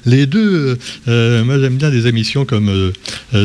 Les, 0.04 0.26
deux, 0.26 0.78
euh, 1.08 1.44
moi 1.44 1.58
j'aime 1.60 1.76
bien 1.76 1.90
des 1.90 2.06
émissions 2.06 2.44
comme 2.44 2.92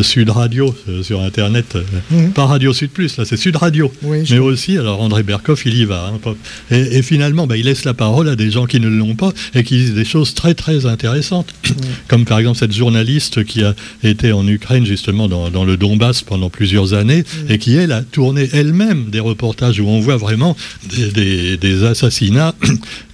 Sud 0.01 0.30
Radio 0.30 0.75
sur 1.04 1.22
Internet, 1.22 1.77
Mhm. 2.12 2.31
pas 2.31 2.45
Radio 2.45 2.74
Sud 2.74 2.89
Plus, 2.92 3.18
là 3.18 3.25
c'est 3.25 3.38
Sud 3.38 3.56
Radio. 3.56 3.92
Oui, 4.04 4.24
Mais 4.31 4.39
aussi, 4.39 4.77
alors 4.77 5.01
André 5.01 5.24
Berkoff, 5.24 5.65
il 5.65 5.75
y 5.75 5.86
va. 5.86 6.12
hein, 6.13 6.36
et 6.72 7.01
finalement, 7.01 7.48
bah, 7.48 7.58
il 7.58 7.65
laisse 7.65 7.86
la 7.86 7.94
parole 7.94 8.29
à 8.29 8.36
des 8.36 8.51
gens 8.51 8.65
qui 8.65 8.79
ne 8.79 8.88
l'ont 8.88 9.15
pas 9.15 9.32
et 9.53 9.63
qui 9.63 9.77
disent 9.77 9.94
des 9.94 10.05
choses 10.05 10.34
très 10.34 10.53
très 10.53 10.86
intéressantes. 10.86 11.53
Comme 12.15 12.24
par 12.24 12.39
exemple 12.39 12.57
cette 12.57 12.72
journaliste 12.74 13.43
qui 13.43 13.62
a 13.62 13.75
été 14.01 14.31
en 14.31 14.48
Ukraine, 14.48 14.86
justement 14.86 15.27
dans, 15.27 15.50
dans 15.50 15.65
le 15.65 15.75
Donbass 15.75 16.22
pendant 16.22 16.50
plusieurs 16.50 16.93
années, 16.93 17.25
et 17.50 17.57
qui, 17.57 17.75
elle, 17.75 17.91
a 17.91 18.03
tourné 18.03 18.48
elle-même 18.53 19.10
des 19.10 19.19
reportages 19.19 19.81
où 19.81 19.88
on 19.89 20.00
voit 20.00 20.15
vraiment 20.15 20.55
des, 20.95 21.12
des- 21.12 21.57
des 21.57 21.84
assassinats 21.84 22.55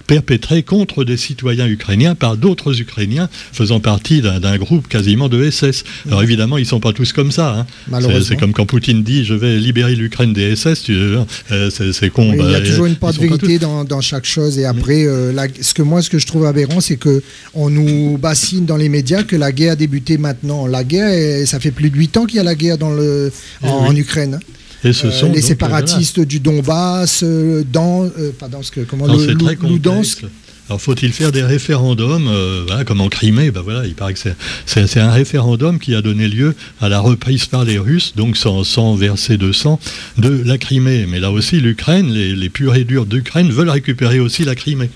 perpétrés 0.06 0.62
contre 0.62 1.04
des 1.04 1.16
citoyens 1.16 1.66
ukrainiens 1.66 2.14
par 2.14 2.36
d'autres 2.36 2.80
Ukrainiens 2.80 3.28
faisant 3.52 3.80
partie 3.80 4.20
d'un 4.22 4.56
groupe 4.58 4.88
quasiment 4.88 5.28
de 5.28 5.48
SS. 5.50 5.84
Alors 6.06 6.22
évidemment, 6.22 6.58
ils 6.58 6.62
ne 6.62 6.66
sont 6.66 6.80
pas 6.80 6.92
tous 6.92 7.12
comme 7.12 7.30
ça. 7.32 7.66
hein. 7.90 8.00
C'est 8.22 8.36
comme 8.36 8.52
quand 8.52 8.66
Poutine 8.66 9.02
dit 9.02 9.24
je 9.24 9.34
vais 9.34 9.56
libérer 9.58 9.94
l'Ukraine 9.94 10.32
des 10.32 10.54
SS, 10.56 10.82
tu, 10.84 10.94
euh, 10.94 11.70
c'est 11.70 12.10
con. 12.10 12.30
Oui, 12.30 12.36
il 12.40 12.50
y 12.50 12.54
a 12.54 12.60
bah, 12.60 12.66
toujours 12.66 12.86
une 12.86 12.96
part 12.96 13.12
de 13.12 13.18
vérité 13.18 13.58
dans, 13.58 13.84
dans 13.84 14.00
chaque 14.00 14.24
chose. 14.26 14.58
Et 14.58 14.64
après, 14.64 15.04
euh, 15.06 15.32
la- 15.32 15.46
ce 15.60 15.74
que 15.74 15.82
moi, 15.82 16.02
ce 16.02 16.10
que 16.10 16.18
je 16.18 16.26
trouve 16.26 16.46
aberrant, 16.46 16.80
c'est 16.80 16.96
que 16.96 17.22
on 17.54 17.70
nous 17.70 18.18
bassine 18.18 18.66
dans 18.66 18.76
les 18.76 18.88
médias 18.88 19.22
que 19.22 19.36
la 19.36 19.52
guerre 19.52 19.72
a 19.72 19.76
débuté 19.76 20.18
maintenant. 20.18 20.66
La 20.66 20.84
guerre, 20.84 21.46
ça 21.46 21.60
fait 21.60 21.70
plus 21.70 21.90
de 21.90 21.96
huit 21.96 22.16
ans 22.16 22.26
qu'il 22.26 22.36
y 22.36 22.40
a 22.40 22.44
la 22.44 22.54
guerre 22.54 22.78
dans 22.78 22.92
le, 22.92 23.32
en, 23.62 23.82
oui. 23.84 23.88
en 23.88 23.96
Ukraine. 23.96 24.40
Et 24.84 24.92
ce 24.92 25.06
Euh, 25.06 25.10
sont 25.12 25.30
les 25.32 25.42
séparatistes 25.42 26.20
du 26.20 26.40
Donbass, 26.40 27.22
euh, 27.22 27.64
dans, 27.70 28.04
euh, 28.04 28.32
pas 28.38 28.48
dans 28.48 28.62
ce 28.62 28.70
que, 28.70 28.80
comment. 28.80 29.06
Non, 29.06 29.16
le. 29.16 30.28
Alors 30.68 30.80
faut-il 30.80 31.12
faire 31.12 31.32
des 31.32 31.42
référendums, 31.42 32.28
euh, 32.28 32.62
voilà, 32.66 32.84
comme 32.84 33.00
en 33.00 33.08
Crimée, 33.08 33.50
ben 33.50 33.60
voilà, 33.62 33.84
il 33.84 33.94
paraît 33.94 34.14
que 34.14 34.20
c'est 34.64 35.00
un 35.00 35.10
référendum 35.10 35.78
qui 35.78 35.94
a 35.94 36.02
donné 36.02 36.28
lieu 36.28 36.54
à 36.80 36.88
la 36.88 37.00
reprise 37.00 37.46
par 37.46 37.64
les 37.64 37.78
Russes, 37.78 38.14
donc 38.16 38.36
sans, 38.36 38.64
sans 38.64 38.94
verser 38.94 39.36
de 39.36 39.52
sang, 39.52 39.80
de 40.18 40.42
la 40.44 40.58
Crimée. 40.58 41.06
Mais 41.08 41.20
là 41.20 41.30
aussi, 41.30 41.60
l'Ukraine, 41.60 42.10
les, 42.10 42.34
les 42.34 42.48
purs 42.48 42.74
et 42.76 42.84
durs 42.84 43.06
d'Ukraine 43.06 43.50
veulent 43.50 43.70
récupérer 43.70 44.20
aussi 44.20 44.44
la 44.44 44.54
Crimée. 44.54 44.88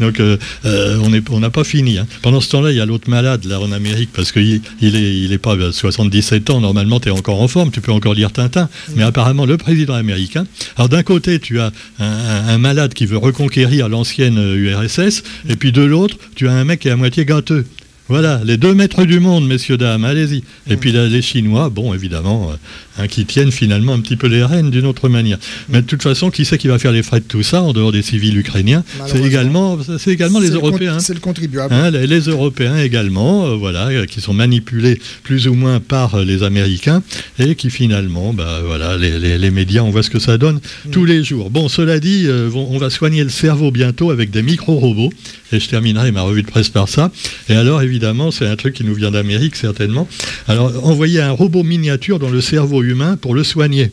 Donc 0.00 0.20
euh, 0.20 0.36
euh, 0.64 0.98
on 1.30 1.40
n'a 1.40 1.50
pas 1.50 1.64
fini. 1.64 1.98
hein. 1.98 2.06
Pendant 2.22 2.40
ce 2.40 2.48
temps-là, 2.50 2.70
il 2.70 2.76
y 2.76 2.80
a 2.80 2.86
l'autre 2.86 3.08
malade 3.10 3.44
là 3.44 3.60
en 3.60 3.72
Amérique 3.72 4.10
parce 4.12 4.32
qu'il 4.32 4.60
il 4.80 4.96
est, 4.96 5.18
il 5.18 5.32
est 5.32 5.38
pas 5.38 5.52
à 5.54 5.72
77 5.72 6.50
ans. 6.50 6.60
Normalement, 6.60 7.00
tu 7.00 7.08
es 7.08 7.12
encore 7.12 7.40
en 7.40 7.48
forme, 7.48 7.70
tu 7.70 7.80
peux 7.80 7.92
encore 7.92 8.14
lire 8.14 8.32
Tintin. 8.32 8.68
Mais 8.96 9.02
apparemment, 9.02 9.46
le 9.46 9.56
président 9.56 9.94
américain. 9.94 10.46
Alors 10.76 10.88
d'un 10.88 11.02
côté, 11.02 11.38
tu 11.40 11.60
as 11.60 11.72
un, 11.98 12.04
un- 12.06 12.48
un 12.48 12.58
malade 12.58 12.94
qui 12.94 13.06
veut 13.06 13.18
reconquérir 13.18 13.88
l'ancienne 13.88 14.38
euh, 14.38 14.56
URSS, 14.56 15.22
et 15.48 15.56
puis 15.56 15.72
de 15.72 15.82
l'autre, 15.82 16.16
tu 16.34 16.48
as 16.48 16.52
un 16.52 16.64
mec 16.64 16.80
qui 16.80 16.88
est 16.88 16.92
à 16.92 16.96
moitié 16.96 17.24
gâteux. 17.24 17.64
Voilà, 18.08 18.40
les 18.42 18.56
deux 18.56 18.72
maîtres 18.72 19.04
du 19.04 19.20
monde, 19.20 19.46
messieurs, 19.46 19.76
dames, 19.76 20.04
allez-y. 20.04 20.42
Et 20.70 20.76
puis 20.76 20.92
les 20.92 21.20
Chinois, 21.20 21.68
bon, 21.68 21.92
évidemment, 21.92 22.50
euh, 22.50 23.02
hein, 23.02 23.06
qui 23.06 23.26
tiennent 23.26 23.52
finalement 23.52 23.92
un 23.92 24.00
petit 24.00 24.16
peu 24.16 24.28
les 24.28 24.42
rênes 24.42 24.70
d'une 24.70 24.86
autre 24.86 25.10
manière. 25.10 25.36
Mais 25.68 25.82
de 25.82 25.86
toute 25.86 26.02
façon, 26.02 26.30
qui 26.30 26.46
c'est 26.46 26.56
qui 26.56 26.68
va 26.68 26.78
faire 26.78 26.92
les 26.92 27.02
frais 27.02 27.20
de 27.20 27.26
tout 27.26 27.42
ça, 27.42 27.62
en 27.62 27.74
dehors 27.74 27.92
des 27.92 28.00
civils 28.00 28.38
ukrainiens? 28.38 28.82
C'est 29.06 29.22
également, 29.22 29.78
c'est 29.98 30.10
également 30.10 30.40
les 30.40 30.50
Européens. 30.50 31.00
C'est 31.00 31.12
le 31.12 31.20
contribuable. 31.20 31.74
Hein, 31.74 31.90
les, 31.90 32.20
Européens 32.20 32.78
également, 32.78 33.46
euh, 33.46 33.54
voilà, 33.56 34.06
qui 34.06 34.22
sont 34.22 34.32
manipulés 34.32 34.98
plus 35.22 35.46
ou 35.46 35.52
moins 35.54 35.78
par 35.78 36.18
les 36.24 36.42
Américains 36.42 37.02
et 37.38 37.56
qui 37.56 37.68
finalement, 37.68 38.32
bah, 38.32 38.60
voilà, 38.64 38.96
les, 38.96 39.50
médias, 39.50 39.82
on 39.82 39.90
voit 39.90 40.02
ce 40.02 40.10
que 40.10 40.18
ça 40.18 40.38
donne 40.38 40.60
mm. 40.86 40.90
tous 40.92 41.04
les 41.04 41.22
jours. 41.22 41.50
Bon, 41.50 41.68
cela 41.68 42.00
dit, 42.00 42.26
on 42.54 42.78
va 42.78 42.88
soigner 42.88 43.22
le 43.22 43.30
cerveau 43.30 43.70
bientôt 43.70 44.10
avec 44.10 44.30
des 44.30 44.42
micro-robots. 44.42 45.12
Et 45.52 45.60
je 45.60 45.68
terminerai 45.68 46.12
ma 46.12 46.22
revue 46.22 46.42
de 46.42 46.46
presse 46.46 46.68
par 46.68 46.88
ça. 46.88 47.10
Et 47.48 47.54
alors, 47.54 47.80
évidemment, 47.80 47.97
c'est 48.30 48.46
un 48.46 48.56
truc 48.56 48.74
qui 48.74 48.84
nous 48.84 48.94
vient 48.94 49.10
d'Amérique, 49.10 49.56
certainement. 49.56 50.08
Alors, 50.46 50.86
envoyer 50.86 51.20
un 51.20 51.32
robot 51.32 51.62
miniature 51.62 52.18
dans 52.18 52.30
le 52.30 52.40
cerveau 52.40 52.82
humain 52.82 53.16
pour 53.16 53.34
le 53.34 53.44
soigner. 53.44 53.90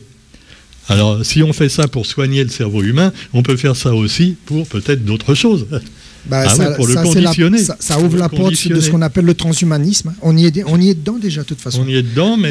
Alors, 0.88 1.24
si 1.24 1.42
on 1.42 1.52
fait 1.52 1.68
ça 1.68 1.88
pour 1.88 2.06
soigner 2.06 2.44
le 2.44 2.50
cerveau 2.50 2.82
humain, 2.82 3.12
on 3.32 3.42
peut 3.42 3.56
faire 3.56 3.74
ça 3.74 3.94
aussi 3.94 4.36
pour 4.46 4.66
peut-être 4.68 5.04
d'autres 5.04 5.34
choses. 5.34 5.66
Bah, 6.28 6.42
ah 6.44 6.48
ça, 6.48 6.70
pour 6.72 6.86
le 6.86 6.94
conditionner. 6.94 7.58
ça, 7.58 8.00
ouvre 8.00 8.16
la 8.18 8.28
porte 8.28 8.68
de 8.68 8.80
ce 8.80 8.90
qu'on 8.90 9.02
appelle 9.02 9.24
le 9.24 9.34
transhumanisme. 9.34 10.12
On 10.22 10.36
y, 10.36 10.46
est, 10.46 10.64
on 10.66 10.80
y 10.80 10.90
est 10.90 10.94
dedans 10.94 11.18
déjà, 11.20 11.42
de 11.42 11.46
toute 11.46 11.60
façon. 11.60 11.82
On 11.84 11.88
y 11.88 11.94
est 11.94 12.02
dedans, 12.02 12.36
mais, 12.36 12.50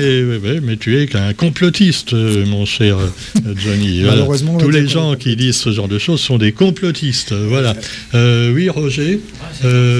mais 0.64 0.78
tu 0.78 0.98
es 1.00 1.08
qu'un 1.08 1.34
complotiste, 1.34 2.14
euh, 2.14 2.46
mon 2.46 2.66
cher 2.66 2.98
euh, 2.98 3.54
Johnny. 3.56 4.02
Malheureusement, 4.06 4.58
Tous 4.58 4.70
les 4.70 4.88
gens 4.88 5.16
qui 5.16 5.36
disent 5.36 5.58
ce 5.58 5.72
genre 5.72 5.88
de 5.88 6.00
choses 6.00 6.22
sont 6.22 6.38
des 6.38 6.54
complotistes. 6.54 7.34
Voilà. 7.34 7.76
Euh, 8.14 8.54
oui, 8.54 8.70
Roger, 8.70 9.20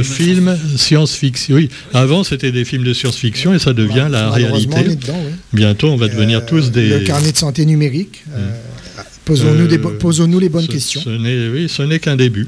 film 0.04 0.58
science-fiction. 0.78 1.56
Oui, 1.56 1.70
avant 1.94 2.24
c'était 2.24 2.52
des 2.52 2.66
films 2.66 2.84
de 2.84 2.94
science-fiction 2.94 3.54
et 3.54 3.60
ça 3.60 3.74
devient 3.74 4.08
la 4.10 4.30
réalité. 4.30 4.98
Bientôt, 5.54 5.90
on 5.90 5.98
va 5.98 6.08
devenir 6.08 6.46
tous 6.46 6.72
des. 6.72 6.90
Le 6.90 7.00
carnet 7.00 7.32
de 7.32 7.38
santé 7.38 7.66
numérique. 7.66 8.24
Hmm. 8.28 8.40
Posons-nous, 9.26 9.98
posons-nous 9.98 10.40
les 10.40 10.50
bonnes 10.50 10.68
questions. 10.68 11.02
oui, 11.06 11.68
ce 11.68 11.82
n'est 11.82 12.00
qu'un 12.00 12.16
début. 12.16 12.48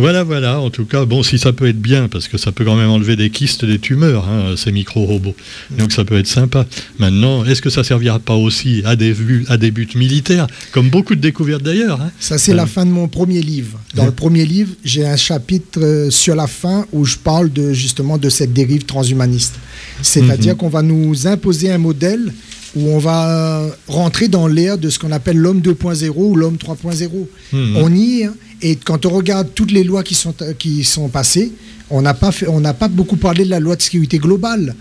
Voilà, 0.00 0.24
voilà. 0.24 0.60
En 0.60 0.70
tout 0.70 0.86
cas, 0.86 1.04
bon, 1.04 1.22
si 1.22 1.38
ça 1.38 1.52
peut 1.52 1.68
être 1.68 1.80
bien, 1.80 2.08
parce 2.08 2.26
que 2.26 2.38
ça 2.38 2.52
peut 2.52 2.64
quand 2.64 2.74
même 2.74 2.88
enlever 2.88 3.16
des 3.16 3.28
kystes, 3.28 3.66
des 3.66 3.78
tumeurs, 3.78 4.26
hein, 4.26 4.54
ces 4.56 4.72
micro-robots. 4.72 5.34
Donc 5.78 5.92
ça 5.92 6.04
peut 6.04 6.18
être 6.18 6.26
sympa. 6.26 6.66
Maintenant, 6.98 7.44
est-ce 7.44 7.60
que 7.60 7.68
ça 7.68 7.84
servira 7.84 8.18
pas 8.18 8.34
aussi 8.34 8.82
à 8.86 8.96
des, 8.96 9.12
buts, 9.12 9.44
à 9.48 9.58
des 9.58 9.70
buts 9.70 9.88
militaires, 9.94 10.46
comme 10.72 10.88
beaucoup 10.88 11.14
de 11.14 11.20
découvertes 11.20 11.62
d'ailleurs 11.62 12.00
hein? 12.00 12.10
Ça, 12.18 12.38
c'est 12.38 12.54
la 12.54 12.62
euh. 12.62 12.66
fin 12.66 12.86
de 12.86 12.90
mon 12.90 13.08
premier 13.08 13.42
livre. 13.42 13.78
Dans 13.94 14.06
le 14.06 14.12
premier 14.12 14.46
livre, 14.46 14.72
j'ai 14.84 15.06
un 15.06 15.16
chapitre 15.16 15.80
euh, 15.82 16.10
sur 16.10 16.34
la 16.34 16.46
fin 16.46 16.86
où 16.92 17.04
je 17.04 17.16
parle 17.16 17.52
de, 17.52 17.74
justement 17.74 18.16
de 18.16 18.30
cette 18.30 18.54
dérive 18.54 18.84
transhumaniste. 18.84 19.56
C'est-à-dire 20.00 20.54
mhm. 20.54 20.58
qu'on 20.58 20.68
va 20.70 20.82
nous 20.82 21.26
imposer 21.26 21.70
un 21.70 21.78
modèle 21.78 22.32
où 22.76 22.88
on 22.88 22.98
va 22.98 23.66
rentrer 23.88 24.28
dans 24.28 24.46
l'ère 24.46 24.78
de 24.78 24.88
ce 24.90 24.98
qu'on 24.98 25.12
appelle 25.12 25.36
l'homme 25.36 25.60
2.0 25.60 26.12
ou 26.14 26.36
l'homme 26.36 26.56
3.0. 26.56 27.10
Mhm. 27.52 27.76
On 27.76 27.94
y 27.94 28.20
est. 28.20 28.24
Hein. 28.24 28.34
Et 28.62 28.76
quand 28.76 29.06
on 29.06 29.10
regarde 29.10 29.48
toutes 29.54 29.72
les 29.72 29.84
lois 29.84 30.02
qui 30.02 30.14
sont, 30.14 30.34
qui 30.58 30.84
sont 30.84 31.08
passées, 31.08 31.52
on 31.88 32.02
n'a 32.02 32.14
pas, 32.14 32.30
pas 32.78 32.88
beaucoup 32.88 33.16
parlé 33.16 33.44
de 33.44 33.50
la 33.50 33.60
loi 33.60 33.76
de 33.76 33.82
sécurité 33.82 34.18
globale. 34.18 34.74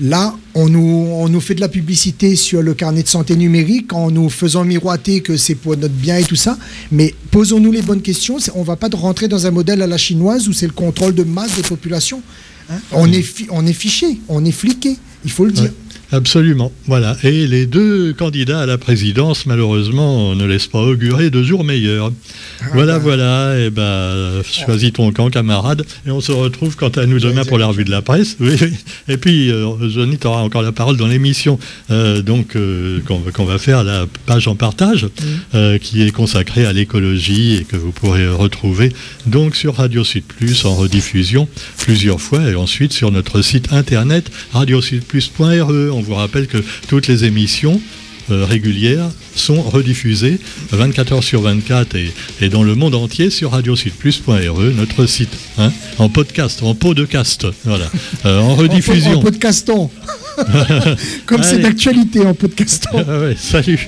Là, 0.00 0.34
on 0.54 0.68
nous, 0.68 0.80
on 1.12 1.28
nous 1.28 1.40
fait 1.40 1.54
de 1.54 1.60
la 1.60 1.68
publicité 1.68 2.34
sur 2.34 2.62
le 2.62 2.72
carnet 2.72 3.02
de 3.02 3.08
santé 3.08 3.36
numérique 3.36 3.92
en 3.92 4.10
nous 4.10 4.30
faisant 4.30 4.64
miroiter 4.64 5.20
que 5.20 5.36
c'est 5.36 5.54
pour 5.54 5.76
notre 5.76 5.92
bien 5.94 6.16
et 6.16 6.24
tout 6.24 6.36
ça. 6.36 6.56
Mais 6.90 7.14
posons-nous 7.30 7.70
les 7.70 7.82
bonnes 7.82 8.00
questions. 8.00 8.38
On 8.54 8.60
ne 8.60 8.64
va 8.64 8.76
pas 8.76 8.88
rentrer 8.94 9.28
dans 9.28 9.46
un 9.46 9.50
modèle 9.50 9.82
à 9.82 9.86
la 9.86 9.98
chinoise 9.98 10.48
où 10.48 10.54
c'est 10.54 10.66
le 10.66 10.72
contrôle 10.72 11.14
de 11.14 11.22
masse 11.22 11.54
des 11.54 11.62
populations. 11.62 12.22
Hein. 12.70 12.78
on, 12.92 13.12
est 13.12 13.24
on 13.50 13.66
est 13.66 13.72
fiché, 13.74 14.20
on 14.28 14.44
est 14.44 14.52
fliqué, 14.52 14.96
il 15.24 15.30
faut 15.30 15.44
le 15.44 15.52
dire. 15.52 15.72
Absolument, 16.12 16.72
voilà. 16.86 17.16
Et 17.22 17.46
les 17.46 17.66
deux 17.66 18.12
candidats 18.12 18.60
à 18.60 18.66
la 18.66 18.78
présidence, 18.78 19.46
malheureusement, 19.46 20.34
ne 20.34 20.44
laissent 20.44 20.66
pas 20.66 20.80
augurer 20.80 21.30
de 21.30 21.42
jours 21.42 21.62
meilleurs. 21.62 22.12
Ah 22.60 22.64
voilà, 22.72 22.94
bah. 22.94 22.98
voilà. 22.98 23.58
Et 23.58 23.66
eh 23.66 23.70
ben, 23.70 24.42
choisis 24.42 24.92
ton 24.92 25.12
camp, 25.12 25.30
camarade. 25.30 25.84
Et 26.06 26.10
on 26.10 26.20
se 26.20 26.32
retrouve 26.32 26.76
quant 26.76 26.88
à 26.88 27.06
nous 27.06 27.20
demain 27.20 27.44
pour 27.44 27.58
la 27.58 27.66
revue 27.66 27.84
de 27.84 27.90
la 27.90 28.02
presse. 28.02 28.36
Oui, 28.40 28.56
Et 29.08 29.16
puis, 29.16 29.50
euh, 29.50 29.88
Johnny, 29.88 30.18
tu 30.18 30.26
auras 30.26 30.40
encore 30.40 30.62
la 30.62 30.72
parole 30.72 30.96
dans 30.96 31.06
l'émission, 31.06 31.58
euh, 31.90 32.22
donc 32.22 32.56
euh, 32.56 33.00
qu'on 33.06 33.44
va 33.44 33.58
faire 33.58 33.84
la 33.84 34.06
page 34.26 34.48
en 34.48 34.56
partage, 34.56 35.04
mm. 35.52 35.78
qui 35.78 36.02
est 36.02 36.10
consacrée 36.10 36.66
à 36.66 36.72
l'écologie 36.72 37.56
et 37.56 37.64
que 37.64 37.76
vous 37.76 37.92
pourrez 37.92 38.28
retrouver 38.28 38.92
donc 39.26 39.56
sur 39.56 39.76
Radio 39.76 40.04
Sud 40.04 40.24
Plus 40.24 40.64
en 40.64 40.74
rediffusion 40.74 41.48
plusieurs 41.78 42.20
fois 42.20 42.50
et 42.50 42.54
ensuite 42.54 42.92
sur 42.92 43.10
notre 43.10 43.42
site 43.42 43.72
internet 43.72 44.30
radiosudplus.re 44.52 45.99
on 46.00 46.02
vous 46.02 46.14
rappelle 46.14 46.46
que 46.46 46.58
toutes 46.88 47.08
les 47.08 47.24
émissions 47.24 47.78
euh, 48.30 48.46
régulières 48.46 49.10
sont 49.34 49.60
rediffusées 49.60 50.38
24 50.70 51.12
heures 51.12 51.24
sur 51.24 51.42
24 51.42 51.94
et, 52.40 52.48
dans 52.48 52.62
le 52.62 52.74
monde 52.74 52.94
entier 52.94 53.28
sur 53.28 53.50
radiositeplus.re, 53.50 54.60
notre 54.76 55.04
site, 55.04 55.36
hein, 55.58 55.70
en 55.98 56.08
podcast, 56.08 56.62
en 56.62 56.74
podcast, 56.74 57.46
voilà, 57.64 57.90
euh, 58.24 58.40
en 58.40 58.54
rediffusion. 58.56 59.18
En, 59.18 59.22
podcastant. 59.22 59.90
Comme 61.26 61.42
c'est 61.42 61.58
d'actualité 61.58 62.24
en 62.24 62.34
podcastant. 62.34 62.90
Ah 63.06 63.34
salut. 63.36 63.86